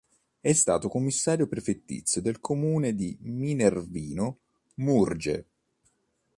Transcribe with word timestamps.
È 0.39 0.51
stato 0.51 0.87
commissario 0.89 1.45
prefettizio 1.45 2.23
del 2.23 2.39
comune 2.39 2.95
di 2.95 3.15
Minervino 3.21 4.39
Murge. 4.77 5.47